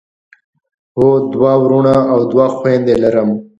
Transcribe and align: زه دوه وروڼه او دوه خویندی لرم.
زه 0.99 1.07
دوه 1.33 1.53
وروڼه 1.63 1.95
او 2.11 2.19
دوه 2.31 2.47
خویندی 2.55 2.95
لرم. 3.03 3.29